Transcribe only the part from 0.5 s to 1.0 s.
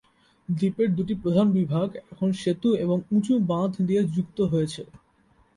দ্বীপের